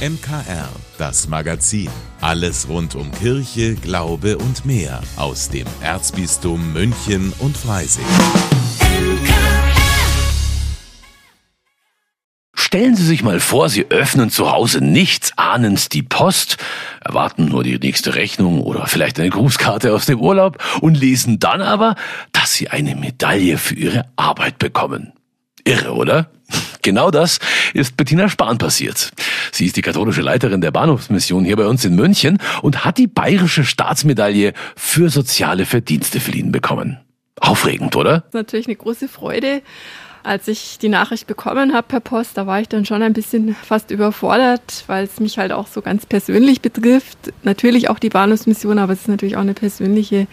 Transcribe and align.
MKR, 0.00 0.70
das 0.96 1.28
Magazin. 1.28 1.90
Alles 2.22 2.70
rund 2.70 2.94
um 2.94 3.12
Kirche, 3.12 3.74
Glaube 3.74 4.38
und 4.38 4.64
mehr 4.64 5.02
aus 5.16 5.50
dem 5.50 5.66
Erzbistum 5.82 6.72
München 6.72 7.34
und 7.38 7.54
Freising. 7.54 8.06
Stellen 12.54 12.96
Sie 12.96 13.04
sich 13.04 13.22
mal 13.22 13.40
vor, 13.40 13.68
Sie 13.68 13.90
öffnen 13.90 14.30
zu 14.30 14.50
Hause 14.50 14.82
nichts 14.82 15.36
ahnend 15.36 15.92
die 15.92 16.02
Post, 16.02 16.56
erwarten 17.02 17.44
nur 17.44 17.62
die 17.62 17.78
nächste 17.78 18.14
Rechnung 18.14 18.62
oder 18.62 18.86
vielleicht 18.86 19.20
eine 19.20 19.28
Grußkarte 19.28 19.92
aus 19.92 20.06
dem 20.06 20.18
Urlaub 20.18 20.56
und 20.80 20.94
lesen 20.94 21.40
dann 21.40 21.60
aber, 21.60 21.94
dass 22.32 22.54
Sie 22.54 22.70
eine 22.70 22.96
Medaille 22.96 23.58
für 23.58 23.74
Ihre 23.74 24.06
Arbeit 24.16 24.58
bekommen. 24.58 25.12
Irre, 25.64 25.92
oder? 25.92 26.30
Genau 26.82 27.10
das 27.10 27.38
ist 27.74 27.96
Bettina 27.96 28.28
Spahn 28.28 28.58
passiert. 28.58 29.12
Sie 29.52 29.66
ist 29.66 29.76
die 29.76 29.82
katholische 29.82 30.22
Leiterin 30.22 30.60
der 30.60 30.70
Bahnhofsmission 30.70 31.44
hier 31.44 31.56
bei 31.56 31.66
uns 31.66 31.84
in 31.84 31.94
München 31.94 32.38
und 32.62 32.84
hat 32.84 32.98
die 32.98 33.06
bayerische 33.06 33.64
Staatsmedaille 33.64 34.52
für 34.76 35.10
soziale 35.10 35.66
Verdienste 35.66 36.20
verliehen 36.20 36.52
bekommen. 36.52 36.98
Aufregend, 37.40 37.96
oder? 37.96 38.24
Natürlich 38.32 38.66
eine 38.66 38.76
große 38.76 39.08
Freude. 39.08 39.62
Als 40.22 40.48
ich 40.48 40.78
die 40.78 40.88
Nachricht 40.88 41.26
bekommen 41.26 41.72
habe 41.72 41.86
per 41.88 42.00
Post, 42.00 42.36
da 42.36 42.46
war 42.46 42.60
ich 42.60 42.68
dann 42.68 42.84
schon 42.84 43.02
ein 43.02 43.14
bisschen 43.14 43.54
fast 43.54 43.90
überfordert, 43.90 44.84
weil 44.86 45.04
es 45.04 45.18
mich 45.18 45.38
halt 45.38 45.52
auch 45.52 45.66
so 45.66 45.80
ganz 45.80 46.04
persönlich 46.04 46.60
betrifft. 46.60 47.32
Natürlich 47.42 47.88
auch 47.88 47.98
die 47.98 48.10
Bahnhofsmission, 48.10 48.78
aber 48.78 48.92
es 48.92 49.00
ist 49.02 49.08
natürlich 49.08 49.36
auch 49.36 49.40
eine 49.40 49.54
persönliche 49.54 50.26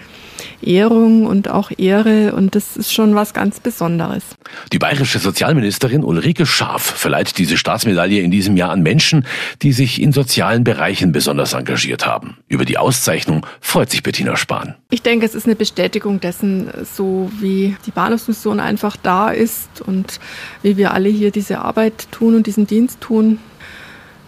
Ehrung 0.62 1.26
und 1.26 1.50
auch 1.50 1.72
Ehre 1.78 2.34
und 2.34 2.56
das 2.56 2.76
ist 2.78 2.94
schon 2.94 3.16
was 3.16 3.34
ganz 3.34 3.60
Besonderes. 3.60 4.24
Die 4.72 4.80
bayerische 4.80 5.20
Sozialministerin 5.20 6.04
Ulrike 6.04 6.46
Scharf 6.46 6.82
verleiht 6.82 7.38
diese 7.38 7.58
Staatsmedaille 7.58 8.22
in 8.22 8.32
diesem 8.32 8.58
Jahr 8.58 8.72
an 8.72 8.82
Menschen, 8.82 9.26
die 9.62 9.72
sich 9.72 10.02
in 10.02 10.12
sozialen 10.12 10.64
Bereichen 10.64 11.12
besonders 11.12 11.54
engagiert 11.54 12.06
haben. 12.06 12.38
Über 12.48 12.66
die 12.66 12.78
Auszeichnung 12.78 13.46
freut 13.62 13.90
sich 13.90 14.04
Bettina 14.04 14.36
Spahn. 14.36 14.76
Ich 14.90 15.02
denke, 15.02 15.26
es 15.26 15.36
ist 15.36 15.46
eine 15.46 15.56
Bestätigung 15.56 16.20
dessen, 16.20 16.70
so 16.84 17.32
wie 17.40 17.76
die 17.86 17.92
Bahnhofsmission 17.92 18.60
einfach 18.60 18.98
da 18.98 19.32
ist 19.32 19.77
und 19.82 20.20
wie 20.62 20.78
wir 20.78 20.94
alle 20.94 21.10
hier 21.10 21.32
diese 21.32 21.60
Arbeit 21.60 22.08
tun 22.12 22.36
und 22.36 22.48
diesen 22.48 22.68
Dienst 22.68 23.02
tun. 23.02 23.40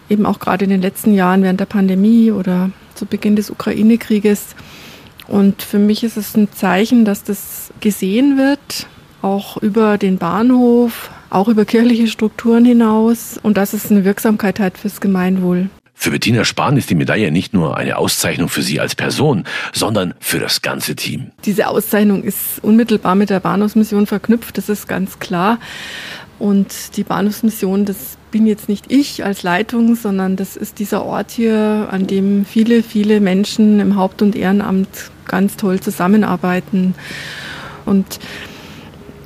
Eben 0.09 0.25
auch 0.25 0.39
gerade 0.39 0.66
in 0.66 0.72
den 0.72 0.81
letzten 0.81 1.14
Jahren 1.14 1.44
während 1.44 1.59
der 1.59 1.66
Pandemie 1.66 2.31
oder 2.31 2.72
zu 2.95 3.06
Beginn 3.06 3.36
des 3.36 3.50
Ukraine-Krieges. 3.50 4.56
Und 5.28 5.61
für 5.61 5.80
mich 5.80 6.03
ist 6.03 6.17
es 6.17 6.36
ein 6.36 6.52
Zeichen, 6.52 7.06
dass 7.06 7.23
das 7.23 7.72
gesehen 7.80 8.38
wird, 8.38 8.88
auch 9.22 9.58
über 9.58 9.97
den 9.97 10.17
Bahnhof, 10.17 11.11
auch 11.30 11.47
über 11.47 11.66
kirchliche 11.66 12.08
Strukturen 12.08 12.66
hinaus 12.66 13.39
und 13.41 13.58
dass 13.58 13.73
es 13.73 13.91
eine 13.91 14.06
Wirksamkeit 14.06 14.59
hat 14.59 14.78
fürs 14.78 15.02
Gemeinwohl. 15.02 15.69
Für 16.02 16.11
Bettina 16.11 16.45
Spahn 16.45 16.78
ist 16.78 16.89
die 16.89 16.95
Medaille 16.95 17.30
nicht 17.30 17.53
nur 17.53 17.75
eine 17.75 17.97
Auszeichnung 17.97 18.47
für 18.47 18.61
sie 18.61 18.80
als 18.80 18.95
Person, 18.95 19.44
sondern 19.73 20.14
für 20.22 20.39
das 20.39 20.61
ganze 20.61 20.95
Team. 20.95 21.31
Diese 21.44 21.67
Auszeichnung 21.67 22.23
ist 22.23 22.61
unmittelbar 22.61 23.16
mit 23.16 23.30
der 23.30 23.41
Bahnhofsmission 23.41 24.08
verknüpft, 24.08 24.58
das 24.58 24.69
ist 24.69 24.88
ganz 24.88 25.19
klar. 25.19 25.59
Und 26.39 26.95
die 26.95 27.03
Bahnhofsmission, 27.03 27.83
das 27.83 28.17
bin 28.31 28.47
jetzt 28.47 28.69
nicht 28.69 28.89
ich 28.89 29.25
als 29.25 29.44
Leitung, 29.44 29.97
sondern 29.97 30.38
das 30.38 30.56
ist 30.56 30.80
dieser 30.80 31.03
Ort 31.03 31.31
hier, 31.31 31.89
an 31.91 32.08
dem 32.08 32.45
viele, 32.45 32.81
viele 32.81 33.19
Menschen 33.19 33.81
im 33.81 33.97
Haupt- 33.97 34.22
und 34.22 34.38
Ehrenamt 34.38 35.11
ganz 35.25 35.58
toll 35.58 35.81
zusammenarbeiten. 35.81 36.95
Und 37.86 38.22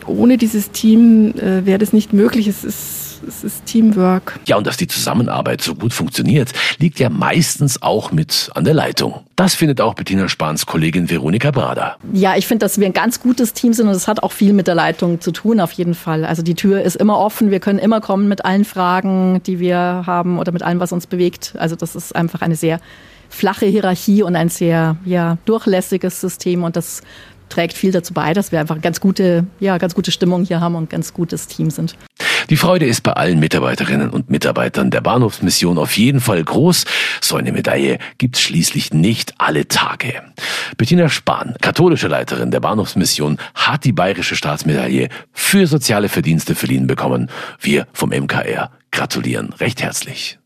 ohne 0.07 0.39
dieses 0.39 0.71
Team 0.71 1.35
äh, 1.37 1.67
wäre 1.67 1.77
das 1.77 1.93
nicht 1.93 2.13
möglich. 2.13 2.47
Es 2.47 2.63
ist 2.63 3.02
es 3.27 3.43
ist 3.43 3.65
Teamwork. 3.65 4.39
Ja, 4.45 4.57
und 4.57 4.67
dass 4.67 4.77
die 4.77 4.87
Zusammenarbeit 4.87 5.61
so 5.61 5.75
gut 5.75 5.93
funktioniert, 5.93 6.51
liegt 6.77 6.99
ja 6.99 7.09
meistens 7.09 7.81
auch 7.81 8.11
mit 8.11 8.49
an 8.55 8.63
der 8.63 8.73
Leitung. 8.73 9.21
Das 9.35 9.55
findet 9.55 9.81
auch 9.81 9.93
Bettina 9.93 10.29
Spahns 10.29 10.65
Kollegin 10.65 11.09
Veronika 11.09 11.51
Brader. 11.51 11.97
Ja, 12.11 12.35
ich 12.35 12.47
finde, 12.47 12.65
dass 12.65 12.79
wir 12.79 12.85
ein 12.85 12.93
ganz 12.93 13.19
gutes 13.19 13.53
Team 13.53 13.73
sind 13.73 13.87
und 13.87 13.93
es 13.93 14.07
hat 14.07 14.21
auch 14.21 14.31
viel 14.31 14.53
mit 14.53 14.67
der 14.67 14.75
Leitung 14.75 15.21
zu 15.21 15.31
tun, 15.31 15.59
auf 15.59 15.71
jeden 15.71 15.95
Fall. 15.95 16.25
Also 16.25 16.43
die 16.43 16.55
Tür 16.55 16.81
ist 16.81 16.95
immer 16.95 17.17
offen, 17.17 17.51
wir 17.51 17.59
können 17.59 17.79
immer 17.79 18.01
kommen 18.01 18.27
mit 18.27 18.45
allen 18.45 18.65
Fragen, 18.65 19.41
die 19.43 19.59
wir 19.59 20.03
haben 20.05 20.39
oder 20.39 20.51
mit 20.51 20.63
allem, 20.63 20.79
was 20.79 20.91
uns 20.91 21.07
bewegt. 21.07 21.55
Also 21.57 21.75
das 21.75 21.95
ist 21.95 22.15
einfach 22.15 22.41
eine 22.41 22.55
sehr 22.55 22.79
flache 23.29 23.65
Hierarchie 23.65 24.21
und 24.21 24.35
ein 24.35 24.49
sehr 24.49 24.97
ja, 25.05 25.37
durchlässiges 25.45 26.21
System 26.21 26.63
und 26.63 26.75
das 26.75 27.01
trägt 27.49 27.73
viel 27.73 27.91
dazu 27.91 28.13
bei, 28.13 28.33
dass 28.33 28.51
wir 28.51 28.59
einfach 28.59 28.81
ganz 28.81 28.99
gute, 28.99 29.45
ja, 29.59 29.77
ganz 29.77 29.93
gute 29.93 30.11
Stimmung 30.11 30.43
hier 30.43 30.59
haben 30.59 30.75
und 30.75 30.89
ganz 30.89 31.13
gutes 31.13 31.47
Team 31.47 31.69
sind. 31.69 31.95
Die 32.49 32.57
Freude 32.57 32.85
ist 32.85 33.01
bei 33.01 33.13
allen 33.13 33.39
Mitarbeiterinnen 33.39 34.09
und 34.09 34.29
Mitarbeitern 34.29 34.91
der 34.91 35.01
Bahnhofsmission 35.01 35.77
auf 35.77 35.97
jeden 35.97 36.19
Fall 36.19 36.43
groß. 36.43 36.85
So 37.21 37.35
eine 37.35 37.51
Medaille 37.51 37.99
gibt's 38.17 38.41
schließlich 38.41 38.93
nicht 38.93 39.33
alle 39.37 39.67
Tage. 39.67 40.21
Bettina 40.77 41.09
Spahn, 41.09 41.55
katholische 41.61 42.07
Leiterin 42.07 42.51
der 42.51 42.59
Bahnhofsmission, 42.59 43.37
hat 43.55 43.85
die 43.85 43.93
bayerische 43.93 44.35
Staatsmedaille 44.35 45.09
für 45.31 45.67
soziale 45.67 46.09
Verdienste 46.09 46.55
verliehen 46.55 46.87
bekommen. 46.87 47.29
Wir 47.59 47.87
vom 47.93 48.09
MKR 48.09 48.71
gratulieren 48.91 49.53
recht 49.53 49.81
herzlich. 49.81 50.39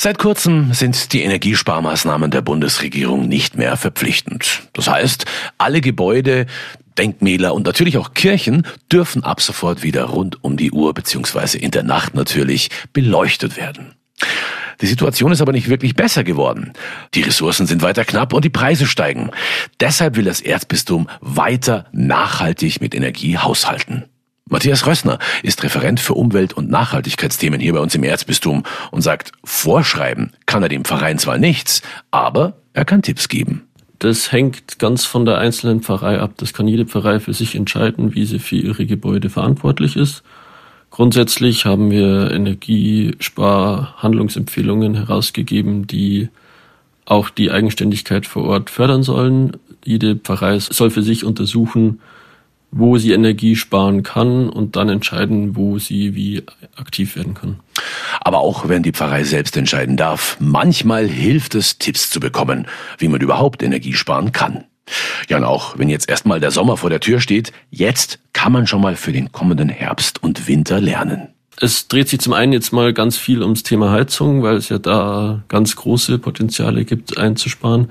Seit 0.00 0.18
kurzem 0.18 0.72
sind 0.74 1.12
die 1.12 1.22
Energiesparmaßnahmen 1.22 2.30
der 2.30 2.40
Bundesregierung 2.40 3.26
nicht 3.26 3.56
mehr 3.56 3.76
verpflichtend. 3.76 4.62
Das 4.72 4.86
heißt, 4.86 5.24
alle 5.58 5.80
Gebäude, 5.80 6.46
Denkmäler 6.96 7.52
und 7.52 7.66
natürlich 7.66 7.98
auch 7.98 8.14
Kirchen 8.14 8.64
dürfen 8.92 9.24
ab 9.24 9.40
sofort 9.40 9.82
wieder 9.82 10.04
rund 10.04 10.44
um 10.44 10.56
die 10.56 10.70
Uhr 10.70 10.94
beziehungsweise 10.94 11.58
in 11.58 11.72
der 11.72 11.82
Nacht 11.82 12.14
natürlich 12.14 12.70
beleuchtet 12.92 13.56
werden. 13.56 13.96
Die 14.80 14.86
Situation 14.86 15.32
ist 15.32 15.40
aber 15.40 15.50
nicht 15.50 15.68
wirklich 15.68 15.96
besser 15.96 16.22
geworden. 16.22 16.74
Die 17.14 17.22
Ressourcen 17.22 17.66
sind 17.66 17.82
weiter 17.82 18.04
knapp 18.04 18.32
und 18.32 18.44
die 18.44 18.50
Preise 18.50 18.86
steigen. 18.86 19.32
Deshalb 19.80 20.14
will 20.14 20.24
das 20.24 20.40
Erzbistum 20.40 21.08
weiter 21.20 21.86
nachhaltig 21.90 22.80
mit 22.80 22.94
Energie 22.94 23.36
haushalten. 23.36 24.04
Matthias 24.50 24.86
Rössner 24.86 25.18
ist 25.42 25.62
Referent 25.62 26.00
für 26.00 26.14
Umwelt- 26.14 26.54
und 26.54 26.70
Nachhaltigkeitsthemen 26.70 27.60
hier 27.60 27.74
bei 27.74 27.80
uns 27.80 27.94
im 27.94 28.02
Erzbistum 28.02 28.62
und 28.90 29.02
sagt, 29.02 29.32
vorschreiben 29.44 30.32
kann 30.46 30.62
er 30.62 30.70
dem 30.70 30.84
Verein 30.84 31.18
zwar 31.18 31.38
nichts, 31.38 31.82
aber 32.10 32.56
er 32.72 32.84
kann 32.84 33.02
Tipps 33.02 33.28
geben. 33.28 33.68
Das 33.98 34.32
hängt 34.32 34.78
ganz 34.78 35.04
von 35.04 35.24
der 35.24 35.38
einzelnen 35.38 35.82
Pfarrei 35.82 36.20
ab. 36.20 36.34
Das 36.36 36.54
kann 36.54 36.68
jede 36.68 36.86
Pfarrei 36.86 37.18
für 37.20 37.34
sich 37.34 37.56
entscheiden, 37.56 38.14
wie 38.14 38.24
sie 38.24 38.38
für 38.38 38.56
ihre 38.56 38.86
Gebäude 38.86 39.28
verantwortlich 39.28 39.96
ist. 39.96 40.22
Grundsätzlich 40.90 41.66
haben 41.66 41.90
wir 41.90 42.30
Energiesparhandlungsempfehlungen 42.30 44.94
herausgegeben, 44.94 45.86
die 45.86 46.30
auch 47.04 47.28
die 47.28 47.50
Eigenständigkeit 47.50 48.26
vor 48.26 48.44
Ort 48.44 48.70
fördern 48.70 49.02
sollen. 49.02 49.58
Jede 49.84 50.16
Pfarrei 50.16 50.58
soll 50.58 50.88
für 50.90 51.02
sich 51.02 51.24
untersuchen, 51.24 52.00
wo 52.70 52.98
sie 52.98 53.12
Energie 53.12 53.56
sparen 53.56 54.02
kann 54.02 54.48
und 54.48 54.76
dann 54.76 54.88
entscheiden, 54.88 55.56
wo 55.56 55.78
sie 55.78 56.14
wie 56.14 56.42
aktiv 56.76 57.16
werden 57.16 57.34
kann. 57.34 57.60
Aber 58.20 58.38
auch 58.38 58.68
wenn 58.68 58.82
die 58.82 58.92
Pfarrei 58.92 59.24
selbst 59.24 59.56
entscheiden 59.56 59.96
darf, 59.96 60.36
manchmal 60.40 61.06
hilft 61.06 61.54
es, 61.54 61.78
Tipps 61.78 62.10
zu 62.10 62.20
bekommen, 62.20 62.66
wie 62.98 63.08
man 63.08 63.20
überhaupt 63.20 63.62
Energie 63.62 63.94
sparen 63.94 64.32
kann. 64.32 64.64
Ja, 65.28 65.36
und 65.36 65.44
auch 65.44 65.78
wenn 65.78 65.88
jetzt 65.88 66.08
erstmal 66.08 66.40
der 66.40 66.50
Sommer 66.50 66.76
vor 66.76 66.90
der 66.90 67.00
Tür 67.00 67.20
steht, 67.20 67.52
jetzt 67.70 68.18
kann 68.32 68.52
man 68.52 68.66
schon 68.66 68.80
mal 68.80 68.96
für 68.96 69.12
den 69.12 69.32
kommenden 69.32 69.68
Herbst 69.68 70.22
und 70.22 70.48
Winter 70.48 70.80
lernen. 70.80 71.28
Es 71.60 71.88
dreht 71.88 72.08
sich 72.08 72.20
zum 72.20 72.32
einen 72.32 72.52
jetzt 72.52 72.72
mal 72.72 72.92
ganz 72.92 73.16
viel 73.16 73.42
ums 73.42 73.64
Thema 73.64 73.90
Heizung, 73.90 74.42
weil 74.42 74.56
es 74.56 74.68
ja 74.68 74.78
da 74.78 75.42
ganz 75.48 75.74
große 75.74 76.18
Potenziale 76.18 76.84
gibt, 76.84 77.18
einzusparen. 77.18 77.90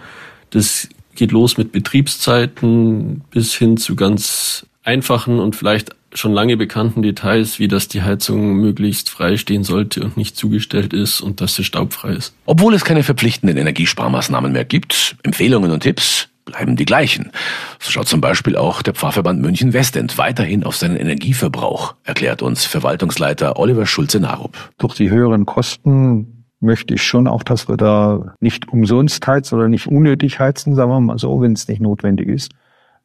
Das 0.52 0.88
geht 1.18 1.32
los 1.32 1.58
mit 1.58 1.72
Betriebszeiten 1.72 3.24
bis 3.32 3.54
hin 3.54 3.76
zu 3.76 3.96
ganz 3.96 4.66
einfachen 4.84 5.40
und 5.40 5.56
vielleicht 5.56 5.92
schon 6.14 6.32
lange 6.32 6.56
bekannten 6.56 7.02
Details, 7.02 7.60
wie 7.60 7.68
dass 7.68 7.88
die 7.88 8.02
Heizung 8.02 8.56
möglichst 8.56 9.10
frei 9.10 9.36
stehen 9.38 9.64
sollte 9.64 10.04
und 10.04 10.16
nicht 10.16 10.38
zugestellt 10.38 10.94
ist 10.94 11.20
und 11.20 11.42
dass 11.42 11.56
sie 11.56 11.64
staubfrei 11.64 12.14
ist. 12.14 12.34
Obwohl 12.46 12.74
es 12.74 12.86
keine 12.86 13.04
verpflichtenden 13.04 13.58
Energiesparmaßnahmen 13.58 14.52
mehr 14.52 14.66
gibt, 14.66 15.18
Empfehlungen 15.24 15.72
und 15.72 15.82
Tipps 15.82 16.30
bleiben 16.46 16.78
die 16.78 16.86
gleichen. 16.86 17.32
So 17.80 17.92
schaut 17.92 18.08
zum 18.08 18.22
Beispiel 18.22 18.56
auch 18.56 18.82
der 18.82 18.94
Pfarrverband 18.94 19.42
München 19.42 19.74
Westend 19.74 20.18
weiterhin 20.18 20.64
auf 20.64 20.78
seinen 20.78 20.96
Energieverbrauch, 20.96 21.96
erklärt 22.06 22.42
uns 22.42 22.66
Verwaltungsleiter 22.66 23.60
Oliver 23.60 23.86
Schulze-Narup. 23.86 24.58
Durch 24.78 24.96
die 24.96 25.10
höheren 25.10 25.46
Kosten 25.46 26.37
möchte 26.60 26.96
ich 26.96 27.04
schon 27.04 27.28
auch, 27.28 27.44
dass 27.44 27.70
wir 27.70 27.78
da 27.78 28.34
nicht 28.40 28.70
umsonst 28.70 29.26
heizen 29.28 29.56
oder 29.56 29.68
nicht 29.68 29.88
unnötig 29.88 30.40
heizen, 30.40 30.76
sagen 30.76 30.92
wir 30.92 31.00
mal 31.00 31.20
so, 31.20 31.42
wenn 31.42 31.54
es 31.54 31.68
nicht 31.68 31.82
notwendig 31.82 32.28
ist. 32.28 32.52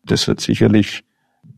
Das 0.05 0.27
wird 0.27 0.41
sicherlich 0.41 1.05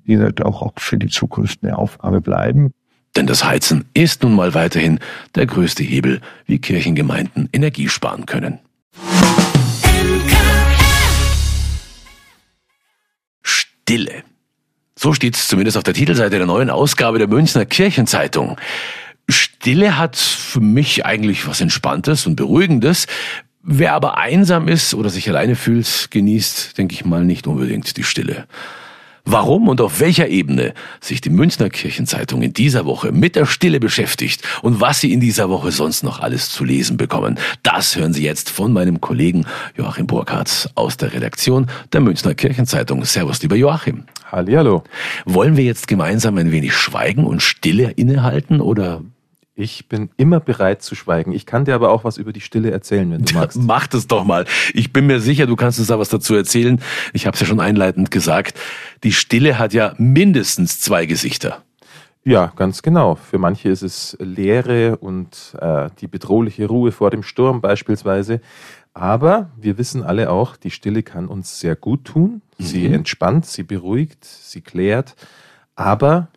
wie 0.04 0.14
gesagt, 0.14 0.42
auch 0.44 0.72
für 0.76 0.98
die 0.98 1.08
Zukunft 1.08 1.60
eine 1.62 1.78
Aufgabe 1.78 2.20
bleiben. 2.20 2.72
Denn 3.16 3.26
das 3.26 3.44
Heizen 3.44 3.84
ist 3.94 4.22
nun 4.22 4.34
mal 4.34 4.54
weiterhin 4.54 4.98
der 5.34 5.46
größte 5.46 5.82
Hebel, 5.82 6.20
wie 6.46 6.58
Kirchengemeinden 6.58 7.48
Energie 7.52 7.88
sparen 7.88 8.26
können. 8.26 8.58
Stille. 13.42 14.24
So 14.96 15.12
steht 15.12 15.36
es 15.36 15.48
zumindest 15.48 15.76
auf 15.76 15.84
der 15.84 15.94
Titelseite 15.94 16.38
der 16.38 16.46
neuen 16.46 16.70
Ausgabe 16.70 17.18
der 17.18 17.28
Münchner 17.28 17.66
Kirchenzeitung. 17.66 18.56
Stille 19.28 19.98
hat 19.98 20.16
für 20.16 20.60
mich 20.60 21.06
eigentlich 21.06 21.46
was 21.46 21.60
Entspanntes 21.60 22.26
und 22.26 22.36
Beruhigendes. 22.36 23.06
Wer 23.62 23.94
aber 23.94 24.18
einsam 24.18 24.68
ist 24.68 24.92
oder 24.92 25.08
sich 25.08 25.28
alleine 25.28 25.56
fühlt, 25.56 26.10
genießt, 26.10 26.76
denke 26.76 26.94
ich 26.94 27.04
mal, 27.04 27.24
nicht 27.24 27.46
unbedingt 27.46 27.96
die 27.96 28.04
Stille. 28.04 28.46
Warum 29.26 29.68
und 29.68 29.80
auf 29.80 30.00
welcher 30.00 30.28
Ebene 30.28 30.74
sich 31.00 31.22
die 31.22 31.30
Münchner 31.30 31.70
Kirchenzeitung 31.70 32.42
in 32.42 32.52
dieser 32.52 32.84
Woche 32.84 33.10
mit 33.10 33.36
der 33.36 33.46
Stille 33.46 33.80
beschäftigt 33.80 34.42
und 34.60 34.82
was 34.82 35.00
Sie 35.00 35.14
in 35.14 35.20
dieser 35.20 35.48
Woche 35.48 35.72
sonst 35.72 36.02
noch 36.02 36.20
alles 36.20 36.50
zu 36.50 36.62
lesen 36.62 36.98
bekommen, 36.98 37.38
das 37.62 37.96
hören 37.96 38.12
Sie 38.12 38.22
jetzt 38.22 38.50
von 38.50 38.70
meinem 38.70 39.00
Kollegen 39.00 39.46
Joachim 39.78 40.06
Burkhardt 40.06 40.68
aus 40.74 40.98
der 40.98 41.14
Redaktion 41.14 41.68
der 41.94 42.02
Münchner 42.02 42.34
Kirchenzeitung. 42.34 43.02
Servus, 43.06 43.40
lieber 43.40 43.56
Joachim. 43.56 44.04
Hallihallo. 44.30 44.84
Wollen 45.24 45.56
wir 45.56 45.64
jetzt 45.64 45.88
gemeinsam 45.88 46.36
ein 46.36 46.52
wenig 46.52 46.74
schweigen 46.74 47.24
und 47.24 47.42
Stille 47.42 47.92
innehalten 47.92 48.60
oder 48.60 49.00
ich 49.56 49.88
bin 49.88 50.10
immer 50.16 50.40
bereit 50.40 50.82
zu 50.82 50.94
schweigen. 50.94 51.32
Ich 51.32 51.46
kann 51.46 51.64
dir 51.64 51.74
aber 51.74 51.90
auch 51.90 52.02
was 52.02 52.18
über 52.18 52.32
die 52.32 52.40
Stille 52.40 52.70
erzählen, 52.70 53.10
wenn 53.10 53.24
du 53.24 53.34
magst. 53.38 53.58
Mach 53.60 53.86
das 53.86 54.06
doch 54.06 54.24
mal. 54.24 54.46
Ich 54.72 54.92
bin 54.92 55.06
mir 55.06 55.20
sicher, 55.20 55.46
du 55.46 55.56
kannst 55.56 55.78
uns 55.78 55.88
da 55.88 55.98
was 55.98 56.08
dazu 56.08 56.34
erzählen. 56.34 56.80
Ich 57.12 57.26
habe 57.26 57.34
es 57.34 57.40
ja 57.40 57.46
schon 57.46 57.60
einleitend 57.60 58.10
gesagt. 58.10 58.58
Die 59.04 59.12
Stille 59.12 59.58
hat 59.58 59.72
ja 59.72 59.94
mindestens 59.96 60.80
zwei 60.80 61.06
Gesichter. 61.06 61.62
Ja, 62.24 62.52
ganz 62.56 62.82
genau. 62.82 63.14
Für 63.16 63.38
manche 63.38 63.68
ist 63.68 63.82
es 63.82 64.16
Leere 64.18 64.96
und 64.96 65.54
äh, 65.60 65.90
die 66.00 66.08
bedrohliche 66.08 66.66
Ruhe 66.66 66.90
vor 66.90 67.10
dem 67.10 67.22
Sturm 67.22 67.60
beispielsweise. 67.60 68.40
Aber 68.94 69.50
wir 69.56 69.76
wissen 69.76 70.02
alle 70.02 70.30
auch, 70.30 70.56
die 70.56 70.70
Stille 70.70 71.02
kann 71.02 71.28
uns 71.28 71.60
sehr 71.60 71.76
gut 71.76 72.04
tun. 72.06 72.40
Sie 72.58 72.88
mhm. 72.88 72.94
entspannt, 72.94 73.46
sie 73.46 73.62
beruhigt, 73.62 74.24
sie 74.24 74.62
klärt. 74.62 75.16
Aber 75.76 76.28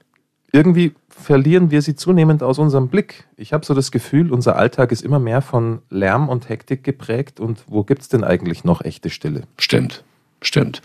irgendwie 0.51 0.93
verlieren 1.19 1.71
wir 1.71 1.81
sie 1.81 1.95
zunehmend 1.95 2.43
aus 2.43 2.59
unserem 2.59 2.87
Blick. 2.87 3.25
Ich 3.35 3.53
habe 3.53 3.65
so 3.65 3.73
das 3.73 3.91
Gefühl, 3.91 4.31
unser 4.31 4.55
Alltag 4.55 4.91
ist 4.91 5.01
immer 5.01 5.19
mehr 5.19 5.41
von 5.41 5.81
Lärm 5.89 6.29
und 6.29 6.49
Hektik 6.49 6.83
geprägt. 6.83 7.39
Und 7.39 7.63
wo 7.67 7.83
gibt 7.83 8.03
es 8.03 8.07
denn 8.07 8.23
eigentlich 8.23 8.63
noch 8.63 8.81
echte 8.81 9.09
Stille? 9.09 9.41
Stimmt, 9.57 10.03
stimmt. 10.41 10.81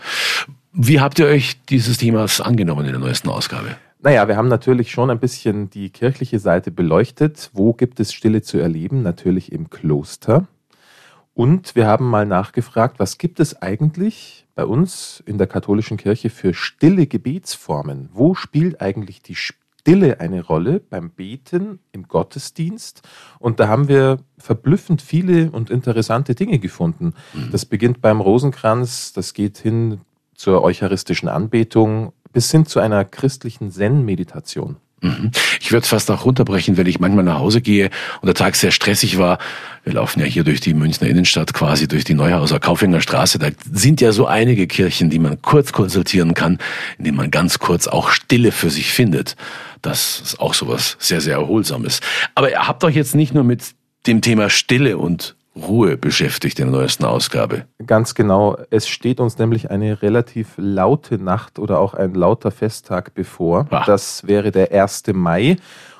Wie 0.73 0.99
habt 0.99 1.19
ihr 1.19 1.27
euch 1.27 1.63
dieses 1.65 1.97
Themas 1.97 2.41
angenommen 2.41 2.85
in 2.85 2.91
der 2.91 2.99
neuesten 2.99 3.29
Ausgabe? 3.29 3.77
Naja, 4.01 4.27
wir 4.27 4.35
haben 4.35 4.49
natürlich 4.49 4.91
schon 4.91 5.09
ein 5.09 5.19
bisschen 5.19 5.69
die 5.69 5.89
kirchliche 5.89 6.39
Seite 6.39 6.71
beleuchtet. 6.71 7.49
Wo 7.53 7.73
gibt 7.73 7.99
es 8.01 8.11
Stille 8.11 8.41
zu 8.41 8.57
erleben? 8.57 9.01
Natürlich 9.01 9.51
im 9.51 9.69
Kloster. 9.69 10.47
Und 11.33 11.75
wir 11.75 11.87
haben 11.87 12.09
mal 12.09 12.25
nachgefragt, 12.25 12.99
was 12.99 13.17
gibt 13.17 13.39
es 13.39 13.61
eigentlich 13.61 14.45
bei 14.55 14.65
uns 14.65 15.23
in 15.25 15.37
der 15.37 15.47
katholischen 15.47 15.97
Kirche 15.97 16.29
für 16.29 16.53
stille 16.53 17.07
Gebetsformen? 17.07 18.09
Wo 18.13 18.35
spielt 18.35 18.81
eigentlich 18.81 19.21
die 19.21 19.35
Stille 19.83 20.21
eine 20.21 20.45
Rolle 20.45 20.79
beim 20.79 21.09
Beten 21.09 21.79
im 21.91 22.07
Gottesdienst. 22.07 23.01
Und 23.37 23.59
da 23.59 23.67
haben 23.67 23.89
wir 23.89 24.19
verblüffend 24.37 25.01
viele 25.01 25.51
und 25.51 25.69
interessante 25.69 26.35
Dinge 26.35 26.59
gefunden. 26.59 27.13
Mhm. 27.33 27.51
Das 27.51 27.65
beginnt 27.65 27.99
beim 27.99 28.21
Rosenkranz, 28.21 29.11
das 29.11 29.33
geht 29.33 29.57
hin 29.57 29.99
zur 30.35 30.63
eucharistischen 30.63 31.27
Anbetung 31.27 32.13
bis 32.31 32.49
hin 32.49 32.65
zu 32.65 32.79
einer 32.79 33.03
christlichen 33.03 33.71
Zen-Meditation. 33.71 34.77
Mhm. 35.03 35.31
Ich 35.59 35.71
würde 35.71 35.83
es 35.83 35.89
fast 35.89 36.09
auch 36.09 36.23
runterbrechen, 36.23 36.77
wenn 36.77 36.87
ich 36.87 36.99
manchmal 36.99 37.25
nach 37.25 37.39
Hause 37.39 37.61
gehe 37.61 37.89
und 38.21 38.27
der 38.27 38.35
Tag 38.35 38.55
sehr 38.55 38.71
stressig 38.71 39.17
war. 39.17 39.37
Wir 39.83 39.93
laufen 39.93 40.21
ja 40.21 40.25
hier 40.25 40.45
durch 40.45 40.61
die 40.61 40.73
Münchner 40.73 41.09
Innenstadt, 41.09 41.53
quasi 41.53 41.89
durch 41.89 42.05
die 42.05 42.13
Neuhauser 42.13 42.61
Kaufhänger 42.61 43.01
Straße. 43.01 43.37
Da 43.37 43.49
sind 43.69 43.99
ja 43.99 44.13
so 44.13 44.27
einige 44.27 44.65
Kirchen, 44.65 45.09
die 45.09 45.19
man 45.19 45.41
kurz 45.41 45.73
konsultieren 45.73 46.33
kann, 46.33 46.57
indem 46.97 47.15
man 47.15 47.31
ganz 47.31 47.59
kurz 47.59 47.87
auch 47.87 48.09
Stille 48.09 48.53
für 48.53 48.69
sich 48.69 48.93
findet. 48.93 49.35
Das 49.81 50.21
ist 50.21 50.39
auch 50.39 50.53
sowas 50.53 50.95
sehr, 50.99 51.19
sehr 51.19 51.35
Erholsames. 51.35 51.99
Aber 52.33 52.49
ihr 52.49 52.65
habt 52.65 52.85
euch 52.85 52.95
jetzt 52.95 53.13
nicht 53.13 53.33
nur 53.33 53.43
mit 53.43 53.75
dem 54.07 54.21
Thema 54.21 54.49
Stille 54.49 54.97
und 54.97 55.35
Ruhe 55.55 55.97
beschäftigt 55.97 56.59
in 56.59 56.71
der 56.71 56.81
neuesten 56.81 57.05
Ausgabe. 57.05 57.65
Ganz 57.85 58.15
genau. 58.15 58.57
Es 58.69 58.87
steht 58.87 59.19
uns 59.19 59.37
nämlich 59.37 59.69
eine 59.69 60.01
relativ 60.01 60.53
laute 60.57 61.17
Nacht 61.19 61.59
oder 61.59 61.79
auch 61.79 61.93
ein 61.93 62.13
lauter 62.15 62.51
Festtag 62.51 63.13
bevor. 63.13 63.67
Ach. 63.69 63.85
Das 63.85 64.25
wäre 64.25 64.51
der 64.51 64.71
1. 64.71 65.03
Mai. 65.13 65.57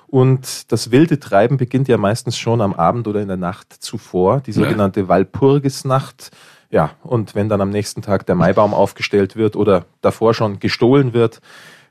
Und 0.08 0.72
das 0.72 0.92
wilde 0.92 1.20
Treiben 1.20 1.58
beginnt 1.58 1.88
ja 1.88 1.98
meistens 1.98 2.38
schon 2.38 2.62
am 2.62 2.74
Abend 2.74 3.08
oder 3.08 3.22
in 3.22 3.28
der 3.28 3.38
Nacht 3.38 3.74
zuvor, 3.74 4.42
die 4.42 4.52
sogenannte 4.52 5.02
ja. 5.02 5.08
Walpurgisnacht. 5.08 6.32
Ja, 6.70 6.92
und 7.04 7.36
wenn 7.36 7.50
dann 7.50 7.62
am 7.62 7.70
nächsten 7.70 8.02
Tag 8.02 8.26
der 8.26 8.36
Maibaum 8.36 8.74
aufgestellt 8.74 9.36
wird 9.36 9.56
oder 9.56 9.86
davor 10.02 10.34
schon 10.34 10.60
gestohlen 10.60 11.14
wird, 11.14 11.42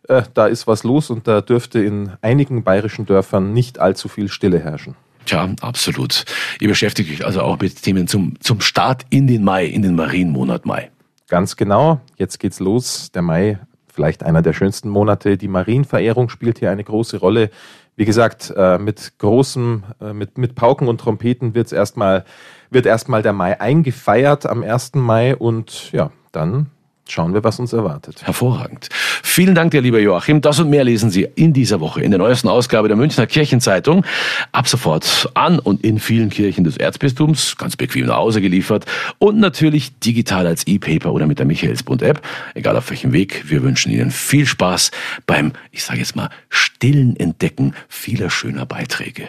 äh, 0.09 0.23
da 0.35 0.47
ist 0.47 0.67
was 0.67 0.83
los 0.85 1.11
und 1.11 1.29
da 1.29 1.41
dürfte 1.41 1.81
in 1.81 2.13
einigen 2.21 2.65
bayerischen 2.65 3.07
Dörfern 3.07 3.53
nicht 3.53 3.79
allzu 3.79 4.09
viel 4.09 4.29
Stille 4.29 4.59
herrschen. 4.59 4.97
Tja, 5.27 5.49
absolut. 5.61 6.25
Ihr 6.61 6.69
beschäftigt 6.69 7.11
euch 7.11 7.25
also 7.25 7.43
auch 7.43 7.59
mit 7.61 7.83
Themen 7.83 8.09
zum, 8.09 8.41
zum 8.41 8.61
Start 8.61 9.05
in 9.11 9.27
den 9.27 9.45
Mai, 9.45 9.67
in 9.67 9.83
den 9.83 9.95
Marienmonat 9.95 10.67
Mai. 10.67 10.91
Ganz 11.29 11.57
genau. 11.57 12.01
Jetzt 12.17 12.39
geht's 12.41 12.61
los. 12.61 13.11
Der 13.13 13.23
Mai, 13.23 13.59
vielleicht 13.93 14.23
einer 14.23 14.43
der 14.43 14.53
schönsten 14.53 14.89
Monate. 14.89 15.37
Die 15.37 15.49
Marienverehrung 15.49 16.29
spielt 16.29 16.59
hier 16.59 16.71
eine 16.71 16.85
große 16.85 17.19
Rolle. 17.19 17.51
Wie 17.97 18.05
gesagt, 18.05 18.53
äh, 18.57 18.79
mit 18.79 19.19
großem, 19.19 19.85
äh, 20.01 20.13
mit, 20.13 20.39
mit 20.39 20.55
Pauken 20.55 20.89
und 20.89 20.99
Trompeten 21.01 21.55
wird's 21.55 21.73
erstmal, 21.73 22.25
wird 22.71 22.87
erstmal 22.87 23.23
der 23.23 23.33
Mai 23.33 23.61
eingefeiert 23.61 24.47
am 24.47 24.63
1. 24.63 24.93
Mai 24.95 25.37
und 25.37 25.93
ja, 25.93 26.11
dann 26.33 26.67
schauen 27.13 27.35
wir, 27.35 27.45
was 27.45 27.59
uns 27.59 27.73
erwartet. 27.73 28.23
Hervorragend. 28.25 28.89
Vielen 29.23 29.55
Dank 29.55 29.71
dir, 29.71 29.81
lieber 29.81 30.01
Joachim. 30.01 30.41
Das 30.41 30.59
und 30.59 30.71
mehr 30.71 30.85
lesen 30.85 31.11
Sie 31.11 31.29
in 31.35 31.53
dieser 31.53 31.81
Woche 31.81 32.03
in 32.03 32.11
der 32.11 32.19
neuesten 32.19 32.49
Ausgabe 32.49 32.89
der 32.89 32.97
Münchner 32.97 33.27
Kirchenzeitung. 33.27 34.05
Ab 34.51 34.67
sofort 34.67 35.31
an 35.35 35.59
und 35.59 35.85
in 35.85 35.99
vielen 35.99 36.31
Kirchen 36.31 36.65
des 36.65 36.77
Erzbistums, 36.77 37.57
ganz 37.57 37.77
bequem 37.77 38.07
nach 38.07 38.17
Hause 38.17 38.41
geliefert 38.41 38.87
und 39.19 39.39
natürlich 39.39 39.99
digital 40.01 40.47
als 40.47 40.67
E-Paper 40.67 41.13
oder 41.13 41.27
mit 41.27 41.39
der 41.39 41.47
Michaelsbund-App. 41.47 42.23
Egal 42.55 42.77
auf 42.77 42.91
welchem 42.91 43.13
Weg. 43.13 43.45
Wir 43.47 43.63
wünschen 43.63 43.93
Ihnen 43.93 44.11
viel 44.11 44.47
Spaß 44.47 44.91
beim, 45.27 45.53
ich 45.71 45.85
sage 45.85 45.99
jetzt 46.01 46.17
mal, 46.17 46.31
stillen 46.49 47.17
Entdecken 47.17 47.75
vieler 47.89 48.31
schöner 48.31 48.67
Beiträge. 48.67 49.29